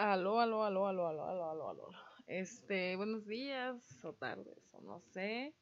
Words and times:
Aló, 0.00 0.40
aló, 0.40 0.64
aló, 0.64 0.86
aló, 0.86 1.08
aló, 1.08 1.28
aló, 1.28 1.50
aló, 1.50 1.68
aló. 1.68 1.88
Este, 2.26 2.96
buenos 2.96 3.26
días 3.26 4.02
o 4.02 4.14
tardes, 4.14 4.56
o 4.72 4.80
no 4.80 5.02
sé. 5.12 5.52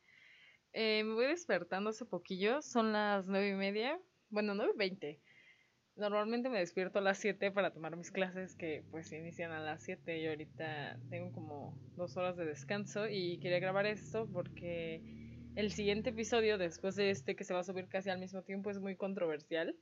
Eh, 0.73 1.03
me 1.03 1.15
voy 1.15 1.27
despertando 1.27 1.91
hace 1.91 2.05
poquillo, 2.05 2.63
son 2.63 2.93
las 2.93 3.27
nueve 3.27 3.49
y 3.49 3.55
media, 3.55 3.99
bueno, 4.31 4.55
nueve 4.55 4.75
y 4.77 4.79
veinte. 4.79 5.21
Normalmente 5.97 6.49
me 6.51 6.61
despierto 6.61 7.01
a 7.01 7.03
las 7.03 7.19
siete 7.19 7.51
para 7.51 7.73
tomar 7.73 7.97
mis 7.97 8.13
clases 8.13 8.55
que 8.55 8.85
pues 8.93 9.11
inician 9.11 9.51
a 9.51 9.59
las 9.59 9.83
siete 9.83 10.21
y 10.21 10.29
ahorita 10.29 11.01
tengo 11.11 11.33
como 11.33 11.77
dos 11.97 12.17
horas 12.17 12.37
de 12.37 12.45
descanso 12.45 13.09
y 13.09 13.41
quería 13.41 13.59
grabar 13.59 13.87
esto 13.87 14.29
porque 14.33 15.03
el 15.57 15.73
siguiente 15.73 16.11
episodio 16.11 16.59
después 16.59 16.95
de 16.95 17.11
este 17.11 17.35
que 17.35 17.43
se 17.43 17.55
va 17.55 17.61
a 17.61 17.65
subir 17.65 17.89
casi 17.89 18.09
al 18.09 18.21
mismo 18.21 18.43
tiempo 18.43 18.71
es 18.71 18.79
muy 18.79 18.95
controversial 18.95 19.75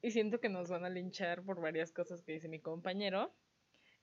y 0.00 0.12
siento 0.12 0.40
que 0.40 0.48
nos 0.48 0.70
van 0.70 0.86
a 0.86 0.88
linchar 0.88 1.42
por 1.42 1.60
varias 1.60 1.92
cosas 1.92 2.22
que 2.22 2.32
dice 2.32 2.48
mi 2.48 2.60
compañero. 2.60 3.34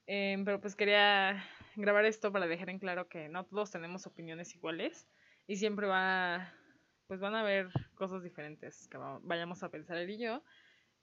Em, 0.07 0.45
pero 0.45 0.61
pues 0.61 0.75
quería 0.75 1.43
grabar 1.75 2.05
esto 2.05 2.31
para 2.31 2.47
dejar 2.47 2.69
en 2.69 2.79
claro 2.79 3.09
que 3.09 3.27
no 3.27 3.45
todos 3.45 3.71
tenemos 3.71 4.07
opiniones 4.07 4.55
iguales 4.55 5.05
y 5.47 5.57
siempre 5.57 5.85
va, 5.85 6.53
pues 7.07 7.19
van 7.19 7.35
a 7.35 7.41
haber 7.41 7.67
cosas 7.95 8.23
diferentes 8.23 8.87
que 8.87 8.97
vayamos 8.97 9.63
a 9.63 9.69
pensar 9.69 9.97
él 9.97 10.09
y 10.09 10.17
yo. 10.17 10.41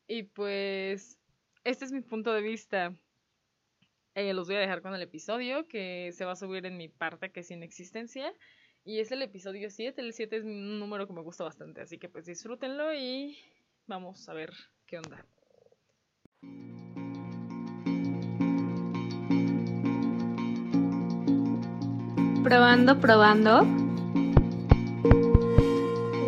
Y 0.06 0.24
pues 0.24 1.18
este 1.64 1.84
es 1.84 1.92
mi 1.92 2.00
punto 2.00 2.32
de 2.32 2.42
vista. 2.42 2.94
Eh, 4.14 4.32
los 4.32 4.46
voy 4.46 4.56
a 4.56 4.60
dejar 4.60 4.80
con 4.80 4.94
el 4.94 5.02
episodio 5.02 5.66
que 5.66 6.10
se 6.12 6.24
va 6.24 6.32
a 6.32 6.36
subir 6.36 6.64
en 6.66 6.76
mi 6.76 6.88
parte 6.88 7.30
que 7.30 7.40
es 7.40 7.48
sin 7.48 7.62
existencia. 7.62 8.32
Y 8.84 9.00
es 9.00 9.12
el 9.12 9.22
episodio 9.22 9.70
7. 9.70 10.00
El 10.00 10.12
7 10.12 10.36
es 10.36 10.44
un 10.44 10.78
número 10.78 11.06
que 11.06 11.14
me 11.14 11.22
gusta 11.22 11.44
bastante. 11.44 11.80
Así 11.80 11.98
que 11.98 12.08
pues 12.08 12.26
disfrútenlo 12.26 12.94
y 12.94 13.38
vamos 13.86 14.28
a 14.28 14.34
ver 14.34 14.50
qué 14.86 14.98
onda. 14.98 15.26
Probando, 22.44 23.00
probando. 23.00 23.62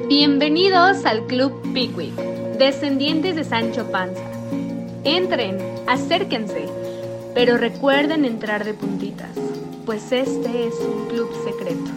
Bienvenidos 0.09 1.05
al 1.05 1.27
Club 1.27 1.61
Pickwick, 1.75 2.15
descendientes 2.57 3.37
de 3.37 3.45
Sancho 3.45 3.91
Panza. 3.93 4.25
Entren, 5.05 5.59
acérquense, 5.87 6.69
pero 7.35 7.59
recuerden 7.59 8.25
entrar 8.25 8.65
de 8.65 8.73
puntitas, 8.73 9.37
pues 9.85 10.11
este 10.11 10.69
es 10.69 10.81
un 10.81 11.07
club 11.09 11.31
secreto. 11.45 11.91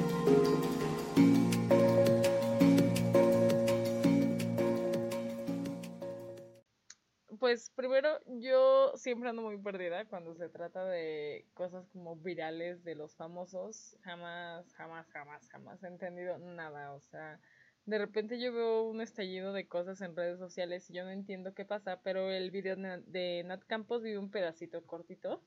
Pues 7.39 7.72
primero, 7.73 8.20
yo 8.42 8.79
siempre 8.95 9.30
ando 9.30 9.42
muy 9.42 9.58
perdida 9.58 10.06
cuando 10.06 10.36
se 10.36 10.50
trata 10.50 10.86
de 10.86 11.45
cosas 11.54 11.88
como 11.90 12.16
virales 12.16 12.84
de 12.84 12.95
los 12.95 13.16
famosos. 13.16 13.98
Jamás, 14.02 14.73
jamás, 14.73 15.08
jamás, 15.12 15.48
jamás 15.50 15.84
he 15.84 15.88
entendido 15.88 16.38
nada. 16.38 16.94
O 16.94 17.00
sea, 17.02 17.40
de 17.86 17.98
repente 17.98 18.40
yo 18.40 18.54
veo 18.54 18.84
un 18.84 19.02
estallido 19.02 19.54
de 19.54 19.67
cosas 19.67 20.02
en 20.02 20.16
redes 20.16 20.40
sociales 20.40 20.90
y 20.90 20.94
yo 20.94 21.04
no 21.04 21.12
entiendo 21.12 21.54
qué 21.54 21.66
pasa, 21.66 22.02
pero 22.04 22.30
el 22.30 22.52
video 22.52 22.76
de 22.76 23.44
Nat 23.45 23.64
Campos 23.66 24.04
vi 24.04 24.16
un 24.16 24.30
pedacito 24.30 24.86
cortito, 24.86 25.44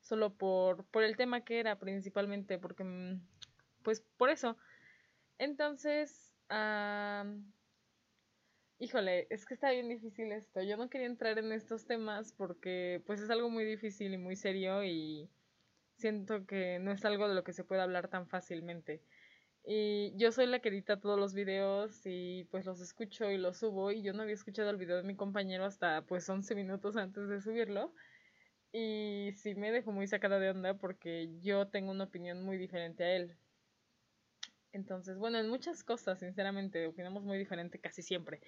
solo 0.00 0.34
por, 0.34 0.84
por 0.86 1.04
el 1.04 1.16
tema 1.16 1.44
que 1.44 1.60
era 1.60 1.78
principalmente, 1.78 2.58
porque, 2.58 2.84
mm, 2.84 3.26
pues 3.82 4.00
por 4.16 4.30
eso. 4.30 4.56
Entonces, 5.38 6.34
Híjole, 8.78 9.26
es 9.30 9.46
que 9.46 9.54
está 9.54 9.70
bien 9.70 9.88
difícil 9.88 10.32
esto. 10.32 10.62
Yo 10.62 10.76
no 10.76 10.90
quería 10.90 11.06
entrar 11.06 11.38
en 11.38 11.50
estos 11.50 11.86
temas 11.86 12.32
porque 12.34 13.02
pues 13.06 13.20
es 13.22 13.30
algo 13.30 13.48
muy 13.48 13.64
difícil 13.64 14.12
y 14.12 14.18
muy 14.18 14.36
serio 14.36 14.84
y 14.84 15.30
siento 15.96 16.46
que 16.46 16.78
no 16.78 16.92
es 16.92 17.04
algo 17.06 17.26
de 17.28 17.34
lo 17.34 17.42
que 17.42 17.54
se 17.54 17.64
puede 17.64 17.80
hablar 17.80 18.08
tan 18.08 18.28
fácilmente. 18.28 19.02
Y 19.64 20.14
yo 20.16 20.30
soy 20.30 20.46
la 20.46 20.60
que 20.60 20.68
edita 20.68 21.00
todos 21.00 21.18
los 21.18 21.34
videos 21.34 22.02
y 22.04 22.44
pues 22.50 22.66
los 22.66 22.80
escucho 22.82 23.30
y 23.30 23.38
los 23.38 23.58
subo 23.58 23.92
y 23.92 24.02
yo 24.02 24.12
no 24.12 24.22
había 24.22 24.34
escuchado 24.34 24.70
el 24.70 24.76
video 24.76 24.98
de 24.98 25.04
mi 25.04 25.16
compañero 25.16 25.64
hasta 25.64 26.02
pues 26.06 26.28
11 26.28 26.54
minutos 26.54 26.96
antes 26.98 27.28
de 27.28 27.40
subirlo. 27.40 27.94
Y 28.72 29.32
sí 29.36 29.54
me 29.54 29.72
dejó 29.72 29.92
muy 29.92 30.06
sacada 30.06 30.38
de 30.38 30.50
onda 30.50 30.74
porque 30.78 31.30
yo 31.40 31.68
tengo 31.68 31.92
una 31.92 32.04
opinión 32.04 32.42
muy 32.44 32.58
diferente 32.58 33.04
a 33.04 33.16
él. 33.16 33.38
Entonces, 34.76 35.18
bueno, 35.18 35.38
en 35.38 35.48
muchas 35.48 35.82
cosas, 35.82 36.18
sinceramente, 36.18 36.86
opinamos 36.86 37.24
muy 37.24 37.38
diferente 37.38 37.80
casi 37.80 38.02
siempre. 38.02 38.40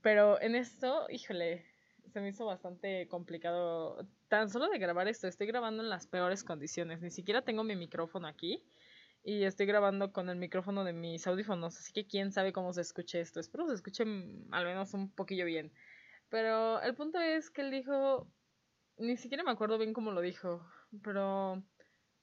Pero 0.00 0.40
en 0.40 0.54
esto, 0.54 1.06
híjole, 1.10 1.66
se 2.12 2.20
me 2.20 2.28
hizo 2.28 2.46
bastante 2.46 3.08
complicado. 3.08 4.06
Tan 4.28 4.48
solo 4.48 4.68
de 4.68 4.78
grabar 4.78 5.08
esto, 5.08 5.26
estoy 5.26 5.48
grabando 5.48 5.82
en 5.82 5.90
las 5.90 6.06
peores 6.06 6.44
condiciones. 6.44 7.02
Ni 7.02 7.10
siquiera 7.10 7.42
tengo 7.42 7.64
mi 7.64 7.74
micrófono 7.74 8.28
aquí. 8.28 8.62
Y 9.24 9.42
estoy 9.42 9.66
grabando 9.66 10.12
con 10.12 10.28
el 10.28 10.36
micrófono 10.36 10.84
de 10.84 10.92
mis 10.92 11.26
audífonos. 11.26 11.76
Así 11.76 11.92
que 11.92 12.06
quién 12.06 12.30
sabe 12.30 12.52
cómo 12.52 12.72
se 12.72 12.82
escuche 12.82 13.20
esto. 13.20 13.40
Espero 13.40 13.66
se 13.66 13.74
escuche 13.74 14.04
al 14.04 14.64
menos 14.64 14.94
un 14.94 15.10
poquillo 15.10 15.44
bien. 15.44 15.72
Pero 16.28 16.80
el 16.80 16.94
punto 16.94 17.18
es 17.20 17.50
que 17.50 17.62
él 17.62 17.72
dijo. 17.72 18.30
Ni 18.98 19.16
siquiera 19.16 19.42
me 19.42 19.50
acuerdo 19.50 19.78
bien 19.78 19.92
cómo 19.92 20.12
lo 20.12 20.20
dijo. 20.20 20.64
Pero 21.02 21.64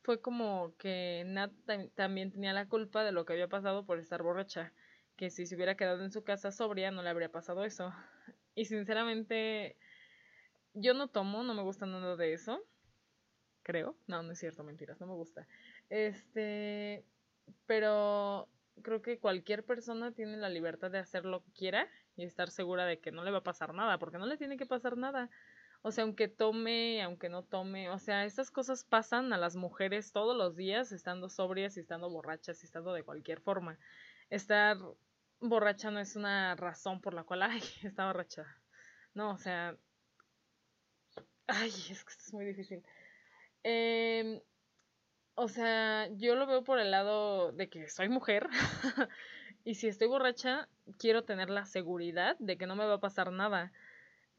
fue 0.03 0.21
como 0.21 0.75
que 0.77 1.23
Nat 1.25 1.51
también 1.95 2.31
tenía 2.31 2.53
la 2.53 2.67
culpa 2.67 3.03
de 3.03 3.11
lo 3.11 3.25
que 3.25 3.33
había 3.33 3.47
pasado 3.47 3.85
por 3.85 3.99
estar 3.99 4.21
borracha, 4.21 4.73
que 5.15 5.29
si 5.29 5.45
se 5.45 5.55
hubiera 5.55 5.75
quedado 5.75 6.03
en 6.03 6.11
su 6.11 6.23
casa 6.23 6.51
sobria 6.51 6.91
no 6.91 7.01
le 7.01 7.09
habría 7.09 7.31
pasado 7.31 7.63
eso. 7.63 7.91
Y 8.55 8.65
sinceramente 8.65 9.77
yo 10.75 10.93
no 10.93 11.07
tomo, 11.07 11.41
no 11.43 11.55
me 11.55 11.63
gusta 11.63 11.87
nada 11.87 12.15
de 12.15 12.33
eso. 12.33 12.61
Creo, 13.63 13.97
no, 14.05 14.21
no 14.21 14.33
es 14.33 14.39
cierto, 14.39 14.63
mentiras, 14.63 14.99
no 14.99 15.07
me 15.07 15.13
gusta. 15.13 15.47
Este, 15.89 17.03
pero 17.65 18.47
creo 18.83 19.01
que 19.01 19.19
cualquier 19.19 19.63
persona 19.63 20.11
tiene 20.11 20.37
la 20.37 20.49
libertad 20.49 20.91
de 20.91 20.99
hacer 20.99 21.25
lo 21.25 21.43
que 21.43 21.51
quiera 21.51 21.89
y 22.15 22.25
estar 22.25 22.51
segura 22.51 22.85
de 22.85 22.99
que 22.99 23.11
no 23.11 23.23
le 23.23 23.31
va 23.31 23.39
a 23.39 23.43
pasar 23.43 23.73
nada, 23.73 23.97
porque 23.97 24.19
no 24.19 24.25
le 24.27 24.37
tiene 24.37 24.57
que 24.57 24.65
pasar 24.67 24.97
nada. 24.97 25.31
O 25.85 25.91
sea, 25.91 26.05
aunque 26.05 26.29
tome, 26.29 27.03
aunque 27.03 27.27
no 27.27 27.43
tome, 27.43 27.89
o 27.89 27.99
sea, 27.99 28.23
estas 28.23 28.49
cosas 28.51 28.85
pasan 28.85 29.33
a 29.33 29.37
las 29.37 29.57
mujeres 29.57 30.13
todos 30.13 30.35
los 30.35 30.55
días, 30.55 30.93
estando 30.93 31.27
sobrias 31.27 31.75
y 31.75 31.81
estando 31.81 32.09
borrachas 32.09 32.63
y 32.63 32.65
estando 32.65 32.93
de 32.93 33.03
cualquier 33.03 33.41
forma. 33.41 33.77
Estar 34.29 34.77
borracha 35.41 35.91
no 35.91 35.99
es 35.99 36.15
una 36.15 36.55
razón 36.55 37.01
por 37.01 37.13
la 37.13 37.25
cual, 37.25 37.41
ay, 37.43 37.61
está 37.83 38.07
borracha. 38.07 38.45
No, 39.13 39.31
o 39.31 39.37
sea, 39.37 39.75
ay, 41.47 41.69
es 41.69 42.05
que 42.05 42.11
esto 42.11 42.23
es 42.27 42.33
muy 42.33 42.45
difícil. 42.45 42.81
Eh, 43.65 44.41
o 45.35 45.49
sea, 45.49 46.07
yo 46.13 46.35
lo 46.35 46.47
veo 46.47 46.63
por 46.63 46.79
el 46.79 46.91
lado 46.91 47.51
de 47.51 47.69
que 47.69 47.89
soy 47.89 48.07
mujer 48.07 48.47
y 49.65 49.75
si 49.75 49.89
estoy 49.89 50.07
borracha, 50.07 50.69
quiero 50.97 51.25
tener 51.25 51.49
la 51.49 51.65
seguridad 51.65 52.37
de 52.39 52.57
que 52.57 52.67
no 52.67 52.77
me 52.77 52.85
va 52.85 52.95
a 52.95 52.99
pasar 53.01 53.33
nada 53.33 53.73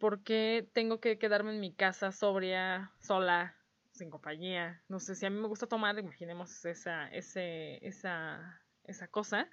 ¿Por 0.05 0.23
qué 0.23 0.69
tengo 0.75 1.01
que 1.01 1.17
quedarme 1.19 1.55
en 1.55 1.61
mi 1.61 1.73
casa 1.73 2.13
sobria, 2.13 2.93
sola, 3.01 3.57
sin 3.93 4.11
compañía? 4.11 4.83
No 4.87 5.01
sé, 5.01 5.15
si 5.15 5.25
a 5.25 5.31
mí 5.31 5.41
me 5.41 5.49
gusta 5.49 5.67
tomar, 5.67 5.99
imaginemos 5.99 6.63
esa, 6.67 7.09
ese, 7.09 7.79
esa, 7.81 8.61
esa 8.83 9.09
cosa. 9.09 9.49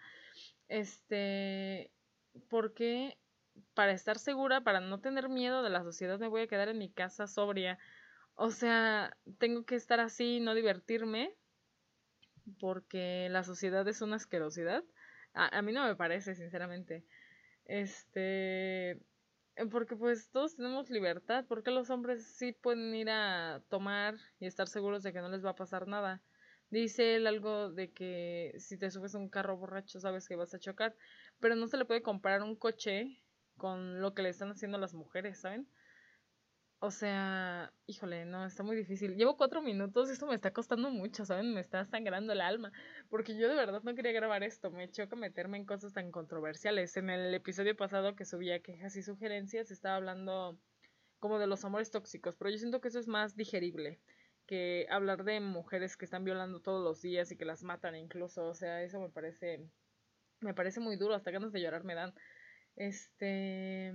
Este, 0.67 1.89
porque 2.49 3.17
para 3.73 3.93
estar 3.93 4.19
segura, 4.19 4.59
para 4.59 4.81
no 4.81 4.99
tener 4.99 5.29
miedo 5.29 5.63
de 5.63 5.69
la 5.69 5.83
sociedad, 5.83 6.19
me 6.19 6.27
voy 6.27 6.41
a 6.41 6.47
quedar 6.47 6.67
en 6.67 6.79
mi 6.79 6.91
casa 6.91 7.27
sobria. 7.27 7.79
O 8.35 8.51
sea, 8.51 9.15
tengo 9.37 9.63
que 9.63 9.75
estar 9.75 10.01
así, 10.01 10.41
no 10.41 10.53
divertirme, 10.53 11.33
porque 12.59 13.29
la 13.31 13.45
sociedad 13.45 13.87
es 13.87 14.01
una 14.01 14.17
asquerosidad. 14.17 14.83
A, 15.33 15.61
mí 15.61 15.71
no 15.71 15.85
me 15.85 15.95
parece, 15.95 16.35
sinceramente. 16.35 17.05
Este, 17.63 18.99
porque 19.71 19.95
pues 19.95 20.29
todos 20.31 20.55
tenemos 20.55 20.89
libertad, 20.89 21.45
porque 21.47 21.71
los 21.71 21.89
hombres 21.89 22.25
sí 22.25 22.53
pueden 22.53 22.93
ir 22.95 23.09
a 23.09 23.61
tomar 23.69 24.15
y 24.39 24.45
estar 24.45 24.67
seguros 24.67 25.03
de 25.03 25.13
que 25.13 25.21
no 25.21 25.29
les 25.29 25.43
va 25.45 25.51
a 25.51 25.55
pasar 25.55 25.87
nada. 25.87 26.21
Dice 26.69 27.15
él 27.15 27.27
algo 27.27 27.69
de 27.69 27.91
que 27.91 28.55
si 28.57 28.77
te 28.77 28.89
subes 28.91 29.13
a 29.13 29.17
un 29.17 29.29
carro 29.29 29.57
borracho 29.57 29.99
sabes 29.99 30.27
que 30.27 30.37
vas 30.37 30.53
a 30.53 30.59
chocar, 30.59 30.95
pero 31.39 31.55
no 31.55 31.67
se 31.67 31.77
le 31.77 31.85
puede 31.85 32.01
comparar 32.01 32.43
un 32.43 32.55
coche 32.55 33.21
con 33.57 34.01
lo 34.01 34.13
que 34.13 34.23
le 34.23 34.29
están 34.29 34.51
haciendo 34.51 34.77
las 34.77 34.93
mujeres, 34.93 35.41
¿saben? 35.41 35.67
O 36.83 36.89
sea, 36.89 37.71
híjole, 37.85 38.25
no, 38.25 38.43
está 38.43 38.63
muy 38.63 38.75
difícil. 38.75 39.15
Llevo 39.15 39.37
cuatro 39.37 39.61
minutos 39.61 40.09
y 40.09 40.13
esto 40.13 40.25
me 40.25 40.33
está 40.33 40.51
costando 40.51 40.89
mucho, 40.89 41.25
¿saben? 41.25 41.53
Me 41.53 41.61
está 41.61 41.85
sangrando 41.85 42.33
el 42.33 42.41
alma. 42.41 42.71
Porque 43.07 43.37
yo 43.37 43.47
de 43.47 43.53
verdad 43.53 43.83
no 43.83 43.93
quería 43.93 44.11
grabar 44.13 44.41
esto. 44.41 44.71
Me 44.71 44.89
choca 44.89 45.15
meterme 45.15 45.57
en 45.57 45.65
cosas 45.65 45.93
tan 45.93 46.09
controversiales. 46.11 46.97
En 46.97 47.11
el 47.11 47.35
episodio 47.35 47.75
pasado 47.75 48.15
que 48.15 48.25
subía 48.25 48.63
quejas 48.63 48.95
y 48.95 49.03
sugerencias, 49.03 49.69
estaba 49.69 49.97
hablando 49.97 50.57
como 51.19 51.37
de 51.37 51.45
los 51.45 51.63
amores 51.65 51.91
tóxicos. 51.91 52.35
Pero 52.35 52.49
yo 52.49 52.57
siento 52.57 52.81
que 52.81 52.87
eso 52.87 52.97
es 52.97 53.07
más 53.07 53.35
digerible 53.35 53.99
que 54.47 54.87
hablar 54.89 55.23
de 55.23 55.39
mujeres 55.39 55.95
que 55.97 56.05
están 56.05 56.23
violando 56.23 56.61
todos 56.61 56.83
los 56.83 56.99
días 56.99 57.31
y 57.31 57.37
que 57.37 57.45
las 57.45 57.63
matan 57.63 57.95
incluso. 57.95 58.47
O 58.47 58.55
sea, 58.55 58.81
eso 58.81 58.99
me 58.99 59.09
parece. 59.09 59.69
Me 60.39 60.55
parece 60.55 60.79
muy 60.79 60.95
duro. 60.95 61.13
Hasta 61.13 61.29
ganas 61.29 61.51
de 61.51 61.61
llorar 61.61 61.83
me 61.83 61.93
dan. 61.93 62.15
Este 62.75 63.93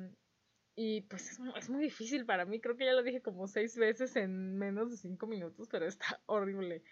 Y 0.79 1.01
pues 1.03 1.31
es, 1.31 1.41
es, 1.57 1.71
muy 1.71 1.83
difícil 1.83 2.27
para 2.27 2.45
mí, 2.45 2.61
creo 2.61 2.77
que 2.77 2.85
ya 2.85 2.93
lo 2.93 3.03
dije 3.03 3.23
como 3.23 3.49
seis 3.49 3.79
veces 3.79 4.15
en 4.15 4.59
menos 4.59 4.91
de 4.91 4.99
cinco 4.99 5.27
minutos, 5.27 5.69
pero 5.71 5.87
está 5.87 6.21
horrible. 6.27 6.83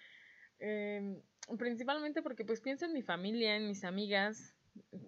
Eh, 0.58 1.20
principalmente 1.58 2.22
porque 2.22 2.44
pues 2.46 2.62
pienso 2.62 2.86
en 2.86 2.94
mi 2.94 3.02
familia, 3.02 3.56
en 3.56 3.68
mis 3.68 3.84
amigas. 3.84 4.56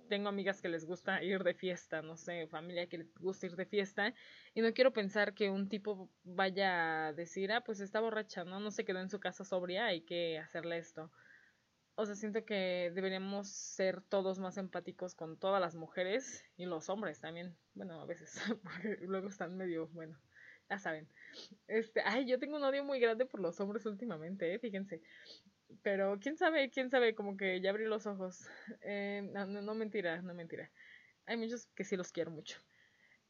Tengo 0.08 0.28
amigas 0.28 0.62
que 0.62 0.68
les 0.68 0.84
gusta 0.84 1.24
ir 1.24 1.42
de 1.42 1.54
fiesta, 1.54 2.00
no 2.00 2.16
sé, 2.16 2.46
familia 2.46 2.88
que 2.88 2.98
les 2.98 3.12
gusta 3.14 3.46
ir 3.46 3.56
de 3.56 3.66
fiesta. 3.66 4.14
Y 4.54 4.60
no 4.60 4.72
quiero 4.72 4.92
pensar 4.92 5.34
que 5.34 5.50
un 5.50 5.68
tipo 5.68 6.08
vaya 6.22 7.08
a 7.08 7.12
decir, 7.12 7.50
ah, 7.50 7.62
pues 7.64 7.80
está 7.80 7.98
borracha, 7.98 8.44
¿no? 8.44 8.60
No 8.60 8.70
se 8.70 8.84
quedó 8.84 9.00
en 9.00 9.10
su 9.10 9.18
casa 9.18 9.44
sobria, 9.44 9.86
hay 9.86 10.02
que 10.02 10.38
hacerle 10.38 10.78
esto 10.78 11.10
o 11.96 12.04
sea, 12.04 12.14
siento 12.14 12.44
que 12.44 12.92
deberíamos 12.94 13.48
ser 13.48 14.02
todos 14.02 14.38
más 14.38 14.58
empáticos 14.58 15.14
con 15.14 15.38
todas 15.38 15.62
las 15.62 15.74
mujeres 15.74 16.44
y 16.56 16.66
los 16.66 16.90
hombres 16.90 17.20
también. 17.20 17.56
Bueno, 17.74 18.00
a 18.00 18.04
veces, 18.04 18.34
porque 18.62 18.98
luego 19.00 19.28
están 19.28 19.56
medio, 19.56 19.88
bueno, 19.88 20.18
ya 20.68 20.78
saben. 20.78 21.08
Este, 21.66 22.02
ay, 22.04 22.26
yo 22.26 22.38
tengo 22.38 22.56
un 22.56 22.64
odio 22.64 22.84
muy 22.84 23.00
grande 23.00 23.24
por 23.24 23.40
los 23.40 23.58
hombres 23.60 23.86
últimamente, 23.86 24.52
¿eh? 24.52 24.58
fíjense. 24.58 25.00
Pero 25.82 26.18
quién 26.20 26.36
sabe, 26.36 26.70
quién 26.70 26.90
sabe, 26.90 27.14
como 27.14 27.36
que 27.36 27.60
ya 27.62 27.70
abrí 27.70 27.86
los 27.86 28.06
ojos. 28.06 28.46
Eh, 28.82 29.22
no, 29.32 29.46
no, 29.46 29.74
mentira, 29.74 30.20
no 30.20 30.34
mentira. 30.34 30.70
Hay 31.24 31.38
muchos 31.38 31.66
que 31.74 31.84
sí 31.84 31.96
los 31.96 32.12
quiero 32.12 32.30
mucho. 32.30 32.58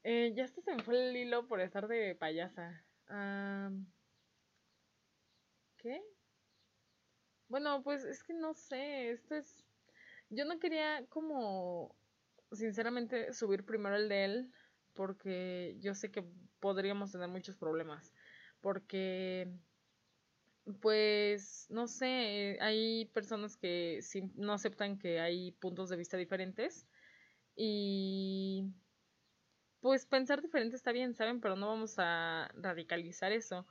Eh, 0.03 0.33
ya 0.35 0.45
hasta 0.45 0.61
se 0.61 0.75
me 0.75 0.83
fue 0.83 1.09
el 1.09 1.17
hilo 1.17 1.47
por 1.47 1.61
estar 1.61 1.87
de 1.87 2.17
payasa. 2.17 2.85
¿Qué? 5.79 6.03
Bueno, 7.49 7.83
pues 7.83 8.05
es 8.05 8.23
que 8.25 8.35
no 8.35 8.55
sé, 8.55 9.11
esto 9.11 9.37
es... 9.37 9.65
Yo 10.31 10.45
no 10.45 10.59
quería 10.59 11.07
como, 11.09 11.97
sinceramente, 12.53 13.33
subir 13.33 13.65
primero 13.65 13.97
el 13.97 14.09
de 14.09 14.25
él, 14.25 14.53
porque 14.95 15.77
yo 15.79 15.95
sé 15.95 16.11
que 16.11 16.25
podríamos 16.61 17.13
tener 17.13 17.29
muchos 17.29 17.57
problemas, 17.57 18.13
porque, 18.61 19.49
pues, 20.81 21.67
no 21.71 21.87
sé, 21.87 22.59
hay 22.61 23.07
personas 23.15 23.57
que 23.57 24.01
no 24.35 24.53
aceptan 24.55 24.99
que 24.99 25.21
hay 25.21 25.53
puntos 25.53 25.89
de 25.89 25.97
vista 25.97 26.17
diferentes 26.17 26.89
y 27.55 28.65
pues 29.81 30.07
pensar 30.07 30.43
diferente 30.43 30.75
está 30.77 30.93
bien, 30.93 31.15
¿saben? 31.15 31.41
Pero 31.41 31.57
no 31.57 31.69
vamos 31.69 31.95
a 31.99 32.51
radicalizar 32.55 33.31
eso. 33.33 33.67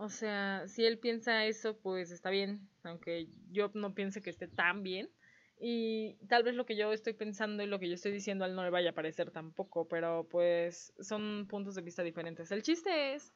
O 0.00 0.08
sea, 0.08 0.68
si 0.68 0.86
él 0.86 1.00
piensa 1.00 1.44
eso, 1.46 1.76
pues 1.76 2.12
está 2.12 2.30
bien, 2.30 2.68
aunque 2.84 3.26
yo 3.50 3.72
no 3.74 3.94
piense 3.94 4.22
que 4.22 4.30
esté 4.30 4.46
tan 4.46 4.84
bien. 4.84 5.10
Y 5.58 6.14
tal 6.28 6.44
vez 6.44 6.54
lo 6.54 6.66
que 6.66 6.76
yo 6.76 6.92
estoy 6.92 7.14
pensando 7.14 7.64
y 7.64 7.66
lo 7.66 7.80
que 7.80 7.88
yo 7.88 7.94
estoy 7.94 8.12
diciendo 8.12 8.44
a 8.44 8.48
él 8.48 8.54
no 8.54 8.62
le 8.62 8.70
vaya 8.70 8.90
a 8.90 8.94
parecer 8.94 9.32
tampoco, 9.32 9.88
pero 9.88 10.28
pues 10.30 10.94
son 11.00 11.48
puntos 11.48 11.74
de 11.74 11.82
vista 11.82 12.04
diferentes. 12.04 12.52
El 12.52 12.62
chiste 12.62 13.14
es 13.14 13.32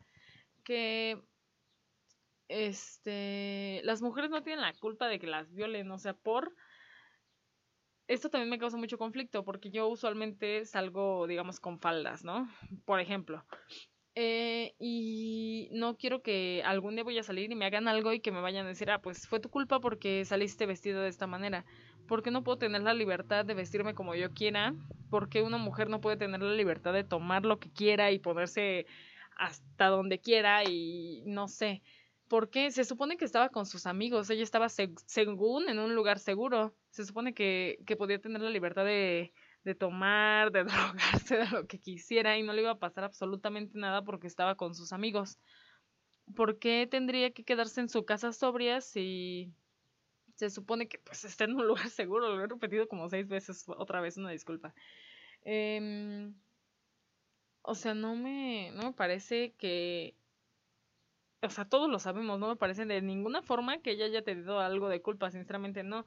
que 0.63 1.21
este 2.47 3.81
las 3.83 4.01
mujeres 4.01 4.31
no 4.31 4.45
tienen 4.45 4.63
la 4.63 4.73
culpa 4.75 5.09
de 5.09 5.19
que 5.19 5.27
las 5.27 5.53
violen, 5.53 5.91
o 5.91 5.99
sea, 5.99 6.15
por 6.15 6.55
esto 8.07 8.31
también 8.31 8.51
me 8.51 8.59
causa 8.59 8.77
mucho 8.77 8.99
conflicto 8.99 9.45
porque 9.45 9.71
yo 9.71 9.89
usualmente 9.89 10.65
salgo, 10.65 11.27
digamos, 11.27 11.59
con 11.59 11.81
faldas, 11.81 12.23
¿no? 12.23 12.49
Por 12.85 13.01
ejemplo, 13.01 13.45
eh, 14.15 14.75
y 14.79 15.69
no 15.73 15.97
quiero 15.97 16.23
que 16.23 16.63
algún 16.65 16.95
día 16.95 17.05
voy 17.05 17.19
a 17.19 17.23
salir 17.23 17.51
y 17.51 17.55
me 17.55 17.65
hagan 17.65 17.89
algo 17.89 18.13
y 18.13 18.21
que 18.21 18.31
me 18.31 18.41
vayan 18.41 18.67
a 18.67 18.69
decir, 18.69 18.91
ah, 18.91 19.01
pues 19.01 19.27
fue 19.27 19.41
tu 19.41 19.49
culpa 19.49 19.81
porque 19.81 20.25
saliste 20.25 20.67
vestido 20.67 21.01
de 21.03 21.09
esta 21.09 21.27
manera. 21.27 21.65
Porque 22.07 22.31
no 22.31 22.45
puedo 22.45 22.59
tener 22.59 22.83
la 22.83 22.95
libertad 22.95 23.45
de 23.45 23.55
vestirme 23.55 23.95
como 23.95 24.15
yo 24.15 24.33
quiera. 24.33 24.75
Porque 25.11 25.43
una 25.43 25.59
mujer 25.59 25.89
no 25.89 26.01
puede 26.01 26.17
tener 26.17 26.43
la 26.43 26.55
libertad 26.55 26.93
de 26.93 27.05
tomar 27.05 27.45
lo 27.45 27.59
que 27.59 27.73
quiera 27.73 28.11
y 28.11 28.19
ponerse 28.19 28.87
hasta 29.37 29.87
donde 29.87 30.21
quiera 30.21 30.65
y 30.65 31.23
no 31.27 31.49
sé. 31.49 31.83
Porque 32.29 32.71
se 32.71 32.85
supone 32.85 33.17
que 33.17 33.25
estaba 33.25 33.51
con 33.51 33.67
sus 33.67 33.87
amigos, 33.87 34.31
ella 34.31 34.43
estaba 34.43 34.69
según 34.69 35.69
en 35.69 35.79
un 35.79 35.95
lugar 35.95 36.19
seguro. 36.19 36.75
Se 36.91 37.05
supone 37.05 37.35
que, 37.35 37.79
que 37.87 37.97
podía 37.97 38.19
tener 38.21 38.41
la 38.43 38.51
libertad 38.51 38.85
de, 38.85 39.33
de 39.65 39.75
tomar, 39.75 40.51
de 40.53 40.65
drogarse, 40.65 41.37
de 41.39 41.51
lo 41.51 41.67
que 41.67 41.79
quisiera 41.81 42.37
y 42.39 42.43
no 42.43 42.53
le 42.53 42.63
iba 42.63 42.73
a 42.73 42.79
pasar 42.79 43.05
absolutamente 43.05 43.79
nada 43.79 44.03
porque 44.03 44.27
estaba 44.27 44.57
con 44.57 44.75
sus 44.75 44.93
amigos. 44.93 45.39
¿Por 46.35 46.59
qué 46.59 46.87
tendría 46.91 47.33
que 47.33 47.45
quedarse 47.45 47.81
en 47.81 47.89
su 47.89 48.05
casa 48.05 48.33
sobria 48.33 48.81
si 48.81 49.53
se 50.35 50.51
supone 50.51 50.89
que 50.89 50.99
pues 50.99 51.25
está 51.25 51.45
en 51.45 51.55
un 51.55 51.67
lugar 51.67 51.89
seguro? 51.91 52.35
Lo 52.35 52.43
he 52.43 52.47
repetido 52.47 52.89
como 52.89 53.09
seis 53.09 53.29
veces, 53.29 53.65
otra 53.69 54.01
vez 54.01 54.17
una 54.17 54.31
disculpa. 54.31 54.75
Em, 55.43 56.35
o 57.63 57.75
sea, 57.75 57.95
no 57.95 58.17
me, 58.17 58.71
no 58.73 58.83
me 58.85 58.93
parece 58.93 59.55
que... 59.55 60.17
O 61.45 61.51
sea, 61.51 61.65
todos 61.69 61.91
lo 61.91 61.99
sabemos, 61.99 62.39
no 62.39 62.49
me 62.49 62.57
parece 62.57 62.87
de 62.87 63.03
ninguna 63.03 63.43
forma 63.43 63.79
que 63.83 63.93
ella 63.93 64.05
haya 64.05 64.23
tenido 64.23 64.61
algo 64.61 64.89
de 64.89 65.03
culpa, 65.03 65.31
sinceramente 65.31 65.83
no. 65.83 66.07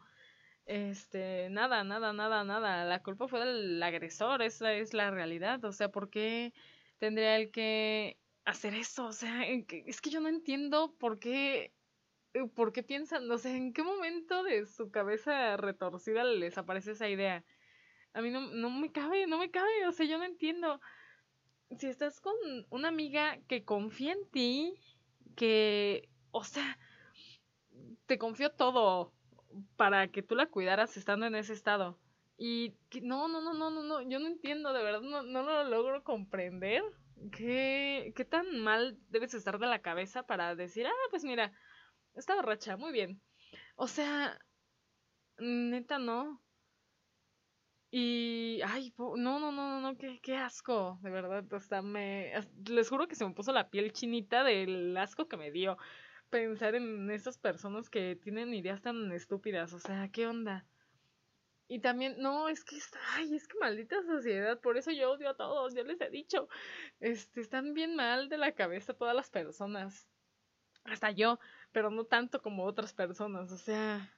Este, 0.66 1.50
nada, 1.52 1.84
nada, 1.84 2.12
nada, 2.14 2.44
nada. 2.44 2.86
La 2.86 3.04
culpa 3.04 3.28
fue 3.28 3.40
del 3.46 3.82
agresor, 3.84 4.42
esa 4.42 4.74
es 4.74 4.94
la 4.94 5.12
realidad. 5.12 5.64
O 5.64 5.72
sea, 5.72 5.90
¿por 5.92 6.10
qué 6.10 6.54
tendría 6.98 7.36
él 7.38 7.52
que 7.52 8.20
hacer 8.46 8.74
eso? 8.74 9.08
O 9.08 9.14
sea, 9.14 9.46
es 9.48 10.02
que 10.02 10.10
yo 10.10 10.22
no 10.22 10.30
entiendo 10.30 10.96
por 10.98 11.20
qué, 11.20 11.74
eh, 12.34 12.48
por 12.56 12.74
qué 12.74 12.84
piensan, 12.84 13.30
o 13.32 13.38
sea, 13.38 13.56
en 13.56 13.74
qué 13.74 13.84
momento 13.84 14.44
de 14.44 14.66
su 14.66 14.92
cabeza 14.92 15.58
retorcida 15.58 16.24
les 16.24 16.58
aparece 16.58 16.92
esa 16.92 17.10
idea. 17.10 17.46
A 18.14 18.22
mí 18.22 18.32
no, 18.32 18.42
no 18.42 18.70
me 18.72 18.92
cabe, 18.92 19.28
no 19.28 19.38
me 19.38 19.52
cabe, 19.52 19.88
o 19.88 19.92
sea, 19.92 20.06
yo 20.08 20.18
no 20.18 20.26
entiendo. 20.26 20.80
Si 21.78 21.88
estás 21.88 22.22
con 22.22 22.36
una 22.70 22.88
amiga 22.90 23.40
que 23.48 23.66
confía 23.66 24.14
en 24.14 24.30
ti, 24.32 24.74
que, 25.36 26.10
o 26.32 26.44
sea, 26.44 26.78
te 28.06 28.18
confió 28.18 28.52
todo, 28.52 29.14
para 29.76 30.08
que 30.08 30.24
tú 30.24 30.36
la 30.36 30.48
cuidaras 30.48 30.98
estando 30.98 31.26
en 31.26 31.36
ese 31.36 31.54
estado. 31.54 32.00
Y 32.38 32.76
no, 33.02 33.28
no, 33.28 33.42
no, 33.42 33.54
no, 33.54 33.70
no, 33.70 33.84
no, 33.84 34.02
yo 34.02 34.20
no 34.20 34.28
entiendo, 34.28 34.74
de 34.74 34.84
verdad, 34.84 35.02
no, 35.02 35.24
no 35.24 35.44
lo 35.44 35.64
logro 35.64 36.04
comprender. 36.04 36.84
¿Qué, 37.32 38.14
¿Qué 38.16 38.26
tan 38.26 38.60
mal 38.60 38.98
debes 39.10 39.34
estar 39.34 39.58
de 39.58 39.68
la 39.68 39.82
cabeza 39.82 40.24
para 40.24 40.56
decir, 40.56 40.86
ah, 40.86 41.08
pues 41.10 41.24
mira, 41.24 41.54
está 42.14 42.36
borracha, 42.36 42.76
muy 42.78 42.92
bien? 42.92 43.22
O 43.76 43.88
sea, 43.88 44.38
neta, 45.38 45.98
no. 45.98 46.42
Y, 47.90 48.60
ay, 48.66 48.94
no, 48.98 49.16
no, 49.16 49.40
no, 49.40 49.52
no, 49.52 49.80
no, 49.80 49.98
qué, 49.98 50.20
qué 50.22 50.36
asco, 50.36 51.00
de 51.02 51.10
verdad, 51.10 51.46
hasta 51.54 51.82
me, 51.82 52.34
les 52.66 52.90
juro 52.90 53.08
que 53.08 53.16
se 53.16 53.26
me 53.26 53.34
puso 53.34 53.54
la 53.54 53.70
piel 53.70 53.94
chinita 53.94 54.44
del 54.44 54.98
asco 54.98 55.30
que 55.30 55.38
me 55.38 55.52
dio 55.52 55.78
pensar 56.30 56.76
en 56.76 57.10
estas 57.12 57.38
personas 57.38 57.90
que 57.90 58.16
tienen 58.16 58.54
ideas 58.54 58.82
tan 58.82 59.12
estúpidas, 59.12 59.74
o 59.74 59.80
sea, 59.80 60.10
¿qué 60.12 60.28
onda? 60.28 60.66
Y 61.68 61.80
también, 61.80 62.16
no, 62.20 62.48
es 62.48 62.64
que, 62.64 62.78
ay, 63.14 63.36
es 63.36 63.48
que 63.48 63.58
maldita 63.58 64.04
sociedad, 64.04 64.60
por 64.60 64.78
eso 64.78 64.92
yo 64.92 65.12
odio 65.12 65.30
a 65.30 65.38
todos, 65.38 65.74
ya 65.74 65.84
les 65.84 66.00
he 66.00 66.10
dicho, 66.10 66.48
este, 67.00 67.42
están 67.42 67.74
bien 67.74 67.96
mal 67.96 68.30
de 68.30 68.38
la 68.38 68.52
cabeza 68.52 68.94
todas 68.94 69.16
las 69.16 69.32
personas, 69.32 70.08
hasta 70.84 71.10
yo, 71.12 71.40
pero 71.72 71.90
no 71.90 72.06
tanto 72.06 72.42
como 72.42 72.66
otras 72.66 72.94
personas, 72.94 73.52
o 73.52 73.58
sea, 73.58 74.14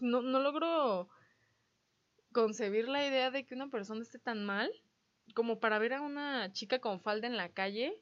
no, 0.00 0.22
no 0.22 0.38
logro 0.38 1.08
concebir 2.32 2.88
la 2.88 3.04
idea 3.04 3.32
de 3.32 3.44
que 3.44 3.54
una 3.54 3.68
persona 3.68 4.02
esté 4.02 4.20
tan 4.20 4.44
mal 4.44 4.70
como 5.34 5.58
para 5.58 5.78
ver 5.80 5.94
a 5.94 6.00
una 6.00 6.52
chica 6.52 6.78
con 6.80 7.00
falda 7.00 7.26
en 7.26 7.36
la 7.36 7.48
calle 7.48 8.00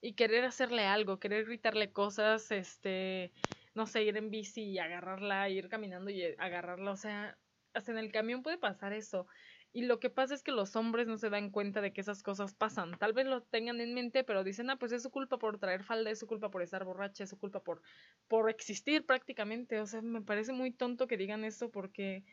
y 0.00 0.14
querer 0.14 0.44
hacerle 0.44 0.84
algo, 0.84 1.18
querer 1.18 1.46
gritarle 1.46 1.92
cosas, 1.92 2.50
este, 2.52 3.32
no 3.74 3.86
sé, 3.86 4.02
ir 4.04 4.16
en 4.16 4.30
bici 4.30 4.62
y 4.64 4.78
agarrarla, 4.78 5.48
ir 5.48 5.68
caminando 5.68 6.10
y 6.10 6.22
agarrarla, 6.38 6.92
o 6.92 6.96
sea, 6.96 7.38
hasta 7.74 7.92
en 7.92 7.98
el 7.98 8.12
camión 8.12 8.42
puede 8.42 8.58
pasar 8.58 8.92
eso. 8.92 9.26
Y 9.72 9.82
lo 9.82 10.00
que 10.00 10.08
pasa 10.08 10.34
es 10.34 10.42
que 10.42 10.52
los 10.52 10.74
hombres 10.74 11.06
no 11.06 11.18
se 11.18 11.28
dan 11.28 11.50
cuenta 11.50 11.82
de 11.82 11.92
que 11.92 12.00
esas 12.00 12.22
cosas 12.22 12.54
pasan. 12.54 12.98
Tal 12.98 13.12
vez 13.12 13.26
lo 13.26 13.42
tengan 13.42 13.78
en 13.80 13.92
mente, 13.92 14.24
pero 14.24 14.42
dicen, 14.42 14.70
ah, 14.70 14.78
pues 14.78 14.92
es 14.92 15.02
su 15.02 15.10
culpa 15.10 15.38
por 15.38 15.58
traer 15.58 15.84
falda, 15.84 16.10
es 16.10 16.18
su 16.18 16.26
culpa 16.26 16.50
por 16.50 16.62
estar 16.62 16.84
borracha, 16.84 17.24
es 17.24 17.30
su 17.30 17.38
culpa 17.38 17.62
por, 17.62 17.82
por 18.26 18.48
existir 18.48 19.04
prácticamente. 19.04 19.78
O 19.80 19.86
sea, 19.86 20.00
me 20.00 20.22
parece 20.22 20.52
muy 20.54 20.72
tonto 20.72 21.06
que 21.06 21.18
digan 21.18 21.44
eso 21.44 21.70
porque, 21.70 22.24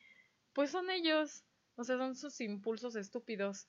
pues 0.53 0.72
son 0.72 0.89
ellos. 0.89 1.46
O 1.75 1.84
sea, 1.84 1.98
son 1.98 2.15
sus 2.15 2.39
impulsos 2.39 2.96
estúpidos. 2.96 3.67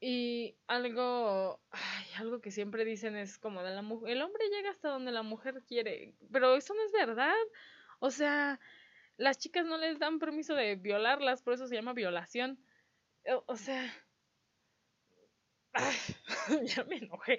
Y 0.00 0.56
algo, 0.66 1.60
ay, 1.70 2.06
algo 2.18 2.40
que 2.40 2.50
siempre 2.50 2.84
dicen 2.84 3.16
es 3.16 3.38
como 3.38 3.62
de 3.62 3.74
la 3.74 3.82
mujer, 3.82 4.10
el 4.10 4.22
hombre 4.22 4.48
llega 4.50 4.70
hasta 4.70 4.90
donde 4.90 5.10
la 5.10 5.22
mujer 5.22 5.62
quiere, 5.66 6.14
pero 6.30 6.54
eso 6.54 6.74
no 6.74 6.84
es 6.84 6.92
verdad. 6.92 7.34
O 7.98 8.10
sea, 8.10 8.60
las 9.16 9.38
chicas 9.38 9.64
no 9.64 9.78
les 9.78 9.98
dan 9.98 10.18
permiso 10.18 10.54
de 10.54 10.76
violarlas, 10.76 11.42
por 11.42 11.54
eso 11.54 11.66
se 11.66 11.74
llama 11.74 11.94
violación. 11.94 12.58
O, 13.46 13.56
sea, 13.56 13.92
ya 16.64 16.84
me 16.84 16.96
enojé. 16.96 17.38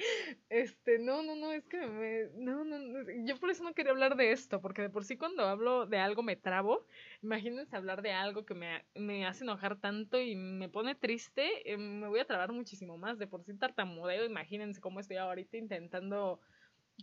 Este, 0.50 1.00
no, 1.00 1.24
no, 1.24 1.36
no, 1.36 1.52
es 1.54 1.66
que 1.66 1.78
me, 1.88 2.30
no, 2.36 2.64
no, 2.64 2.78
yo 3.26 3.40
por 3.40 3.50
eso 3.50 3.64
no 3.64 3.74
quería 3.74 3.92
hablar 3.92 4.16
de 4.16 4.32
esto, 4.32 4.62
porque 4.62 4.84
de 4.84 4.90
por 4.90 5.06
sí 5.06 5.18
cuando 5.18 5.44
hablo 5.46 5.86
de 5.86 5.98
algo 5.98 6.24
me 6.24 6.36
trabo. 6.36 6.86
Imagínense 7.22 7.76
hablar 7.76 8.02
de 8.02 8.12
algo 8.12 8.46
que 8.46 8.54
me, 8.54 8.86
me 8.96 9.26
hace 9.26 9.44
enojar 9.44 9.80
tanto 9.80 10.20
y 10.20 10.36
me 10.36 10.70
pone 10.70 10.96
triste, 10.96 11.72
eh, 11.72 11.78
me 11.78 12.08
voy 12.08 12.20
a 12.20 12.26
trabar 12.26 12.52
muchísimo 12.52 12.98
más. 12.98 13.18
De 13.18 13.28
por 13.28 13.44
sí 13.44 13.54
tartamudeo, 13.58 14.26
imagínense 14.26 14.82
cómo 14.82 15.00
estoy 15.00 15.18
ahorita 15.18 15.58
intentando 15.58 16.40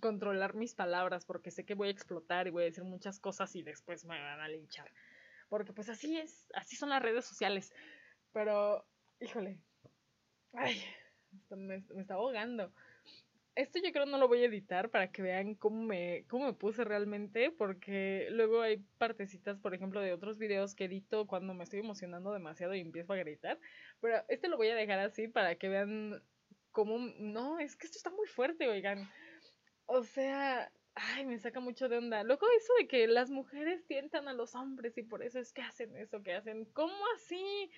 controlar 0.01 0.55
mis 0.55 0.75
palabras, 0.75 1.25
porque 1.25 1.51
sé 1.51 1.65
que 1.65 1.75
voy 1.75 1.89
a 1.89 1.93
explotar 1.93 2.47
y 2.47 2.51
voy 2.51 2.63
a 2.65 2.67
decir 2.67 2.85
muchas 2.85 3.21
cosas 3.21 3.55
y 3.57 3.63
después 3.63 4.05
me 4.05 4.21
van 4.21 4.41
a 4.41 4.49
linchar. 4.49 4.91
Porque 5.49 5.73
pues 5.73 5.89
así 5.89 6.17
es, 6.19 6.49
así 6.55 6.77
son 6.77 6.91
las 6.91 7.03
redes 7.03 7.25
sociales. 7.25 7.73
Pero, 8.33 8.85
híjole, 9.21 9.61
ay, 10.53 10.83
me, 11.51 11.85
me 11.95 12.01
está 12.03 12.15
ahogando 12.15 12.73
esto 13.57 13.79
yo 13.79 13.93
creo 13.93 14.07
no 14.07 14.19
lo 14.19 14.29
voy 14.29 14.43
a 14.43 14.47
editar 14.47 14.91
para 14.91 15.13
que 15.13 15.23
vean 15.23 15.55
cómo 15.55 15.83
me, 15.83 16.25
cómo 16.29 16.47
me 16.47 16.53
puse 16.55 16.85
realmente, 16.85 17.53
porque 17.53 18.27
luego 18.31 18.63
hay 18.63 18.79
partecitas, 18.99 19.59
por 19.59 19.75
ejemplo, 19.75 20.01
de 20.01 20.13
otros 20.13 20.39
videos 20.39 20.75
que 20.75 20.85
edito 20.85 21.27
cuando 21.27 21.55
me 21.55 21.65
estoy 21.65 21.81
emocionando 21.81 22.33
demasiado 22.33 22.75
y 22.75 22.81
empiezo 22.81 23.13
a 23.13 23.17
gritar, 23.17 23.59
pero 24.01 24.25
este 24.29 24.49
lo 24.49 24.57
voy 24.57 24.69
a 24.69 24.75
dejar 24.75 24.99
así 24.99 25.29
para 25.29 25.55
que 25.55 25.69
vean 25.69 26.23
cómo, 26.73 26.99
no, 27.19 27.61
es 27.61 27.77
que 27.77 27.87
esto 27.87 27.99
está 27.99 28.11
muy 28.11 28.27
fuerte, 28.27 28.69
oigan. 28.69 29.09
O 29.87 30.03
sea, 30.03 30.73
ay, 30.95 31.25
me 31.25 31.39
saca 31.39 31.61
mucho 31.61 31.89
de 31.89 31.99
onda. 31.99 32.23
Luego 32.23 32.47
eso 32.57 32.73
de 32.79 32.87
que 32.87 33.07
las 33.07 33.31
mujeres 33.31 33.85
tientan 33.87 34.29
a 34.29 34.33
los 34.33 34.55
hombres 34.55 34.97
y 34.97 35.03
por 35.03 35.23
eso 35.23 35.39
es 35.39 35.53
que 35.53 35.63
hacen 35.63 35.97
eso 35.97 36.23
que 36.23 36.35
hacen. 36.35 36.65
¿Cómo 36.67 36.95
así? 37.17 37.71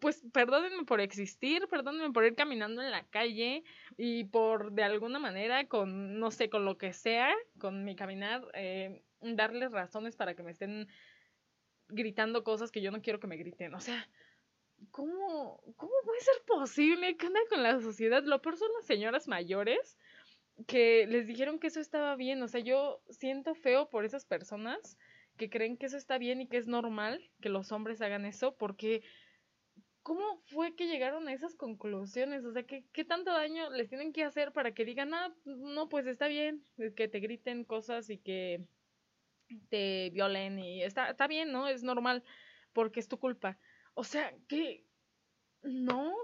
Pues 0.00 0.24
perdónenme 0.32 0.84
por 0.84 1.00
existir, 1.00 1.68
perdónenme 1.68 2.12
por 2.12 2.24
ir 2.24 2.34
caminando 2.34 2.82
en 2.82 2.90
la 2.90 3.06
calle 3.06 3.64
y 3.96 4.24
por 4.24 4.72
de 4.72 4.82
alguna 4.82 5.18
manera 5.18 5.68
con, 5.68 6.18
no 6.18 6.30
sé, 6.30 6.50
con 6.50 6.64
lo 6.64 6.78
que 6.78 6.92
sea, 6.92 7.32
con 7.58 7.84
mi 7.84 7.94
caminar, 7.94 8.46
eh, 8.54 9.02
darles 9.20 9.70
razones 9.70 10.16
para 10.16 10.34
que 10.34 10.42
me 10.42 10.50
estén 10.50 10.88
gritando 11.88 12.44
cosas 12.44 12.70
que 12.70 12.82
yo 12.82 12.90
no 12.90 13.02
quiero 13.02 13.20
que 13.20 13.28
me 13.28 13.36
griten. 13.36 13.74
O 13.74 13.80
sea, 13.80 14.08
¿cómo, 14.90 15.62
cómo 15.76 15.92
puede 16.04 16.20
ser 16.20 16.42
posible? 16.46 17.16
¿Qué 17.16 17.26
onda 17.26 17.40
con 17.48 17.62
la 17.62 17.80
sociedad? 17.80 18.24
Lo 18.24 18.42
peor 18.42 18.56
son 18.56 18.70
las 18.76 18.86
señoras 18.86 19.28
mayores 19.28 19.96
que 20.66 21.06
les 21.06 21.26
dijeron 21.26 21.58
que 21.58 21.68
eso 21.68 21.80
estaba 21.80 22.16
bien. 22.16 22.42
O 22.42 22.48
sea, 22.48 22.60
yo 22.60 23.02
siento 23.10 23.54
feo 23.54 23.88
por 23.88 24.04
esas 24.04 24.24
personas 24.24 24.98
que 25.36 25.50
creen 25.50 25.76
que 25.76 25.86
eso 25.86 25.96
está 25.96 26.18
bien 26.18 26.40
y 26.40 26.48
que 26.48 26.56
es 26.56 26.66
normal 26.66 27.30
que 27.40 27.48
los 27.48 27.70
hombres 27.72 28.02
hagan 28.02 28.26
eso, 28.26 28.56
porque 28.56 29.02
¿cómo 30.02 30.42
fue 30.46 30.74
que 30.74 30.86
llegaron 30.86 31.28
a 31.28 31.32
esas 31.32 31.54
conclusiones? 31.54 32.44
O 32.44 32.52
sea, 32.52 32.64
¿qué, 32.64 32.84
qué 32.92 33.04
tanto 33.04 33.30
daño 33.30 33.70
les 33.70 33.88
tienen 33.88 34.12
que 34.12 34.24
hacer 34.24 34.52
para 34.52 34.72
que 34.72 34.84
digan, 34.84 35.14
ah, 35.14 35.34
no, 35.44 35.88
pues 35.88 36.06
está 36.06 36.28
bien, 36.28 36.64
que 36.96 37.08
te 37.08 37.20
griten 37.20 37.64
cosas 37.64 38.10
y 38.10 38.18
que 38.18 38.66
te 39.68 40.10
violen 40.10 40.58
y 40.58 40.82
está, 40.82 41.10
está 41.10 41.26
bien, 41.26 41.52
¿no? 41.52 41.68
Es 41.68 41.82
normal, 41.82 42.24
porque 42.72 43.00
es 43.00 43.08
tu 43.08 43.18
culpa. 43.18 43.58
O 43.94 44.04
sea, 44.04 44.34
que 44.48 44.86
no, 45.62 46.14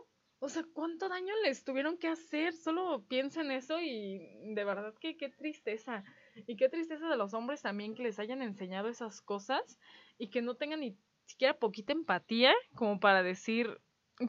o 0.44 0.48
sea, 0.50 0.62
¿cuánto 0.74 1.08
daño 1.08 1.32
les 1.42 1.64
tuvieron 1.64 1.96
que 1.96 2.06
hacer? 2.06 2.52
Solo 2.52 3.02
piensa 3.08 3.40
en 3.40 3.50
eso 3.50 3.80
y 3.80 4.18
de 4.54 4.64
verdad 4.64 4.92
que 5.00 5.16
qué 5.16 5.30
tristeza. 5.30 6.04
Y 6.46 6.56
qué 6.56 6.68
tristeza 6.68 7.08
de 7.08 7.16
los 7.16 7.32
hombres 7.32 7.62
también 7.62 7.94
que 7.94 8.02
les 8.02 8.18
hayan 8.18 8.42
enseñado 8.42 8.88
esas 8.88 9.22
cosas 9.22 9.78
y 10.18 10.28
que 10.28 10.42
no 10.42 10.54
tengan 10.54 10.80
ni 10.80 10.98
siquiera 11.24 11.58
poquita 11.58 11.94
empatía 11.94 12.52
como 12.74 13.00
para 13.00 13.22
decir, 13.22 13.80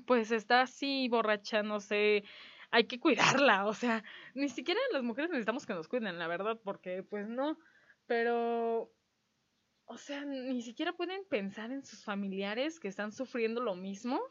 pues 0.08 0.32
está 0.32 0.62
así 0.62 1.10
borracha, 1.10 1.64
no 1.64 1.82
sé, 1.82 2.24
hay 2.72 2.86
que 2.86 2.98
cuidarla. 2.98 3.66
O 3.66 3.74
sea, 3.74 4.02
ni 4.36 4.48
siquiera 4.48 4.80
las 4.94 5.04
mujeres 5.04 5.32
necesitamos 5.32 5.66
que 5.66 5.74
nos 5.74 5.90
cuiden, 5.90 6.18
la 6.18 6.28
verdad, 6.28 6.58
porque 6.64 7.04
pues 7.04 7.28
no. 7.28 7.58
Pero 8.06 8.90
o 9.88 9.98
sea, 9.98 10.24
ni 10.24 10.62
siquiera 10.62 10.94
pueden 10.94 11.26
pensar 11.26 11.72
en 11.74 11.84
sus 11.84 12.06
familiares 12.06 12.80
que 12.80 12.88
están 12.88 13.12
sufriendo 13.12 13.62
lo 13.62 13.76
mismo 13.76 14.22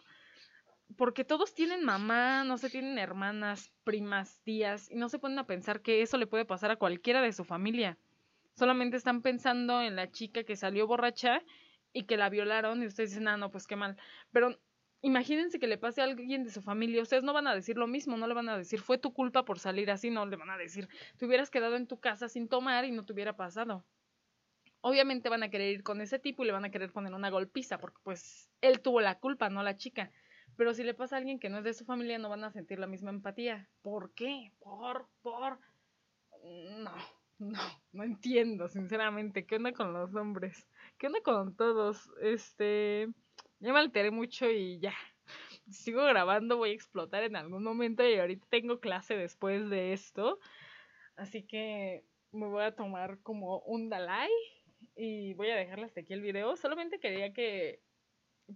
porque 0.96 1.24
todos 1.24 1.54
tienen 1.54 1.84
mamá, 1.84 2.44
no 2.44 2.58
sé, 2.58 2.70
tienen 2.70 2.98
hermanas, 2.98 3.72
primas, 3.84 4.40
tías, 4.42 4.90
y 4.90 4.96
no 4.96 5.08
se 5.08 5.18
ponen 5.18 5.38
a 5.38 5.46
pensar 5.46 5.82
que 5.82 6.02
eso 6.02 6.18
le 6.18 6.26
puede 6.26 6.44
pasar 6.44 6.70
a 6.70 6.76
cualquiera 6.76 7.22
de 7.22 7.32
su 7.32 7.44
familia. 7.44 7.98
Solamente 8.54 8.96
están 8.96 9.22
pensando 9.22 9.82
en 9.82 9.96
la 9.96 10.10
chica 10.10 10.44
que 10.44 10.56
salió 10.56 10.86
borracha 10.86 11.42
y 11.92 12.04
que 12.04 12.16
la 12.16 12.28
violaron 12.28 12.82
y 12.82 12.86
ustedes 12.86 13.10
dicen, 13.10 13.28
ah, 13.28 13.36
no, 13.36 13.50
pues 13.50 13.66
qué 13.66 13.76
mal. 13.76 13.96
Pero 14.30 14.58
imagínense 15.00 15.58
que 15.58 15.66
le 15.66 15.78
pase 15.78 16.00
a 16.00 16.04
alguien 16.04 16.44
de 16.44 16.50
su 16.50 16.62
familia, 16.62 17.02
ustedes 17.02 17.24
no 17.24 17.32
van 17.32 17.46
a 17.46 17.54
decir 17.54 17.76
lo 17.76 17.86
mismo, 17.86 18.16
no 18.16 18.26
le 18.26 18.34
van 18.34 18.48
a 18.48 18.56
decir, 18.56 18.80
fue 18.80 18.98
tu 18.98 19.12
culpa 19.12 19.44
por 19.44 19.58
salir 19.58 19.90
así, 19.90 20.10
no 20.10 20.26
le 20.26 20.36
van 20.36 20.50
a 20.50 20.56
decir, 20.56 20.88
te 21.18 21.26
hubieras 21.26 21.50
quedado 21.50 21.76
en 21.76 21.86
tu 21.86 21.98
casa 21.98 22.28
sin 22.28 22.48
tomar 22.48 22.84
y 22.84 22.92
no 22.92 23.04
te 23.04 23.12
hubiera 23.12 23.36
pasado. 23.36 23.84
Obviamente 24.80 25.28
van 25.30 25.42
a 25.42 25.48
querer 25.48 25.72
ir 25.72 25.82
con 25.82 26.00
ese 26.00 26.18
tipo 26.18 26.42
y 26.42 26.46
le 26.46 26.52
van 26.52 26.64
a 26.64 26.70
querer 26.70 26.92
poner 26.92 27.14
una 27.14 27.30
golpiza, 27.30 27.78
porque 27.78 27.98
pues 28.02 28.50
él 28.60 28.80
tuvo 28.80 29.00
la 29.00 29.18
culpa, 29.18 29.48
no 29.48 29.62
la 29.62 29.76
chica. 29.76 30.10
Pero 30.56 30.74
si 30.74 30.84
le 30.84 30.94
pasa 30.94 31.16
a 31.16 31.18
alguien 31.18 31.38
que 31.38 31.48
no 31.48 31.58
es 31.58 31.64
de 31.64 31.74
su 31.74 31.84
familia, 31.84 32.18
no 32.18 32.28
van 32.28 32.44
a 32.44 32.52
sentir 32.52 32.78
la 32.78 32.86
misma 32.86 33.10
empatía. 33.10 33.68
¿Por 33.82 34.12
qué? 34.14 34.52
Por, 34.60 35.06
por. 35.22 35.58
No, 36.42 36.94
no, 37.38 37.60
no 37.92 38.04
entiendo, 38.04 38.68
sinceramente. 38.68 39.46
¿Qué 39.46 39.56
onda 39.56 39.72
con 39.72 39.92
los 39.92 40.14
hombres? 40.14 40.66
¿Qué 40.98 41.06
onda 41.08 41.20
con 41.22 41.56
todos? 41.56 42.10
Este. 42.20 43.08
Ya 43.60 43.72
me 43.72 43.78
alteré 43.78 44.10
mucho 44.10 44.48
y 44.50 44.78
ya. 44.78 44.94
Sigo 45.70 46.04
grabando, 46.04 46.56
voy 46.56 46.70
a 46.70 46.74
explotar 46.74 47.24
en 47.24 47.36
algún 47.36 47.64
momento 47.64 48.06
y 48.06 48.18
ahorita 48.18 48.46
tengo 48.50 48.80
clase 48.80 49.16
después 49.16 49.68
de 49.70 49.92
esto. 49.92 50.38
Así 51.16 51.42
que 51.44 52.04
me 52.32 52.46
voy 52.46 52.64
a 52.64 52.74
tomar 52.74 53.18
como 53.20 53.60
un 53.60 53.88
Dalai 53.88 54.30
y 54.96 55.34
voy 55.34 55.50
a 55.50 55.56
dejarle 55.56 55.86
hasta 55.86 56.00
aquí 56.00 56.12
el 56.12 56.20
video. 56.20 56.56
Solamente 56.56 56.98
quería 56.98 57.32
que 57.32 57.80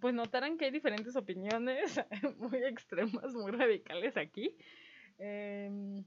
pues 0.01 0.15
notarán 0.15 0.59
que 0.59 0.67
hay 0.67 0.71
diferentes 0.71 1.17
opiniones 1.17 2.01
muy 2.39 2.59
extremas, 2.65 3.33
muy 3.35 3.53
radicales 3.53 4.17
aquí. 4.17 4.57
Em, 5.19 6.05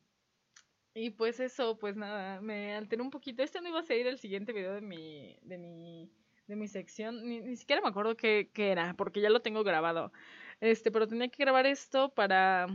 y 0.94 1.12
pues 1.12 1.40
eso, 1.40 1.78
pues 1.80 1.96
nada, 1.96 2.42
me 2.42 2.76
alteró 2.76 3.04
un 3.04 3.10
poquito. 3.10 3.44
Este 3.44 3.62
no 3.62 3.70
iba 3.70 3.80
a 3.80 3.84
ser 3.84 4.08
el 4.08 4.20
siguiente 4.20 4.54
video 4.54 4.74
de 4.74 4.82
mi, 4.82 5.38
de 5.42 5.58
mi, 5.58 6.12
de 6.48 6.56
mi 6.56 6.68
sección. 6.68 7.28
Ni, 7.28 7.42
ni 7.42 7.56
siquiera 7.56 7.82
me 7.82 7.90
acuerdo 7.90 8.16
qué, 8.18 8.50
qué, 8.54 8.72
era, 8.72 8.94
porque 8.96 9.22
ya 9.22 9.30
lo 9.30 9.42
tengo 9.42 9.64
grabado. 9.64 10.12
Este, 10.60 10.92
pero 10.92 11.08
tenía 11.08 11.30
que 11.30 11.44
grabar 11.44 11.66
esto 11.66 12.10
para, 12.14 12.68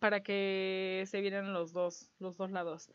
para 0.00 0.22
que 0.22 1.04
se 1.06 1.20
vieran 1.20 1.52
los 1.52 1.72
dos, 1.72 2.10
los 2.18 2.36
dos 2.36 2.50
lados. 2.50 2.90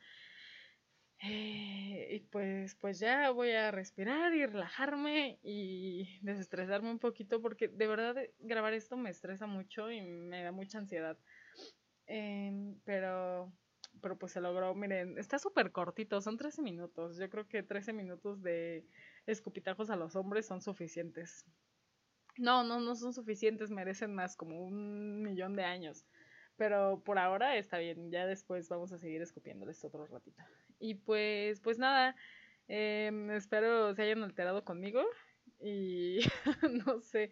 Eh, 1.20 2.10
y 2.12 2.20
pues, 2.20 2.76
pues 2.76 3.00
ya 3.00 3.32
voy 3.32 3.52
a 3.52 3.72
respirar 3.72 4.34
y 4.36 4.46
relajarme 4.46 5.40
y 5.42 6.20
desestresarme 6.22 6.92
un 6.92 7.00
poquito 7.00 7.42
porque 7.42 7.68
de 7.68 7.88
verdad 7.88 8.16
grabar 8.40 8.74
esto 8.74 8.98
me 8.98 9.10
estresa 9.10 9.48
mucho 9.48 9.90
y 9.92 10.02
me 10.02 10.44
da 10.44 10.52
mucha 10.52 10.78
ansiedad. 10.78 11.18
Em, 12.06 12.80
pero, 12.86 13.52
pero 14.02 14.18
pues 14.18 14.32
se 14.32 14.42
logró. 14.42 14.74
Miren, 14.76 15.18
está 15.18 15.40
súper 15.40 15.72
cortito, 15.72 16.22
son 16.22 16.38
13 16.38 16.62
minutos. 16.62 17.18
Yo 17.18 17.30
creo 17.30 17.48
que 17.48 17.64
13 17.64 17.94
minutos 17.94 18.42
de 18.44 18.86
escupitajos 19.26 19.90
a 19.90 19.96
los 19.96 20.16
hombres 20.16 20.46
son 20.46 20.62
suficientes. 20.62 21.46
No, 22.38 22.64
no, 22.64 22.80
no 22.80 22.96
son 22.96 23.14
suficientes, 23.14 23.72
merecen 23.72 24.14
más, 24.14 24.36
como 24.36 24.62
un 24.64 25.22
millón 25.24 25.56
de 25.56 25.64
años. 25.64 26.06
Pero 26.56 27.02
por 27.04 27.20
ahora 27.20 27.58
está 27.58 27.78
bien, 27.80 28.12
ya 28.12 28.26
después 28.26 28.70
vamos 28.70 28.92
a 28.92 29.00
seguir 29.00 29.22
escupiéndoles 29.22 29.84
otro 29.84 30.06
ratito. 30.08 30.44
Y 30.80 30.96
pues, 30.96 31.60
pues 31.62 31.80
nada, 31.80 32.16
eh, 32.68 33.12
espero 33.34 33.94
se 33.96 34.04
hayan 34.04 34.24
alterado 34.24 34.64
conmigo 34.64 35.02
y 35.60 36.20
no 36.86 37.00
sé, 37.02 37.32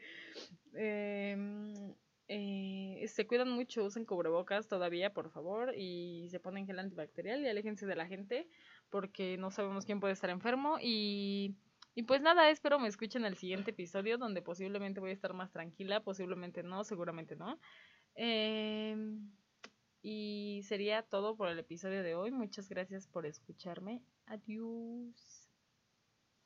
em, 0.74 1.96
eh, 2.28 3.06
se 3.08 3.28
cuidan 3.28 3.52
mucho, 3.52 3.84
usen 3.86 4.06
cubrebocas 4.06 4.68
todavía, 4.68 5.14
por 5.14 5.30
favor, 5.30 5.74
y 5.76 6.28
se 6.30 6.40
ponen 6.40 6.66
gel 6.66 6.80
antibacterial 6.80 7.42
y 7.42 7.48
aléjense 7.48 7.86
de 7.86 7.96
la 7.96 8.08
gente 8.08 8.48
porque 8.90 9.38
no 9.38 9.52
sabemos 9.52 9.86
quién 9.86 10.00
puede 10.00 10.14
estar 10.14 10.30
enfermo 10.30 10.78
y... 10.82 11.56
Y 11.98 12.04
pues 12.04 12.22
nada, 12.22 12.50
espero 12.50 12.78
me 12.78 12.90
escuchen 12.90 13.24
el 13.24 13.38
siguiente 13.38 13.72
episodio 13.72 14.18
donde 14.18 14.42
posiblemente 14.42 15.00
voy 15.00 15.12
a 15.12 15.14
estar 15.14 15.34
más 15.34 15.54
tranquila, 15.54 16.04
posiblemente 16.04 16.62
no, 16.62 16.84
seguramente 16.84 17.38
no. 17.38 17.58
Eh, 18.16 18.98
y 20.08 20.62
sería 20.62 21.02
todo 21.02 21.36
por 21.36 21.48
el 21.50 21.58
episodio 21.58 22.04
de 22.04 22.14
hoy. 22.14 22.30
Muchas 22.30 22.70
gracias 22.70 23.08
por 23.08 23.26
escucharme. 23.26 24.04
Adiós. 24.28 25.35